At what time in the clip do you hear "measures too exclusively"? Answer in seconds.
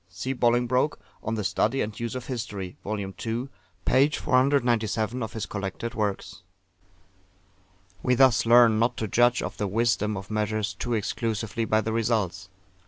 10.31-11.65